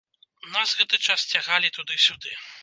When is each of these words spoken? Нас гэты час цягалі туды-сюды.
Нас 0.55 0.71
гэты 0.79 0.99
час 1.09 1.27
цягалі 1.35 1.71
туды-сюды. 1.77 2.35